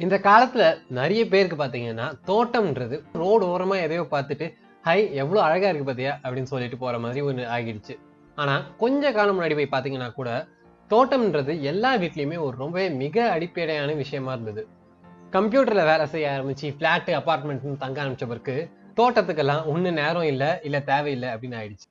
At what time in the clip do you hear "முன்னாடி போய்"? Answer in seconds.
9.40-9.72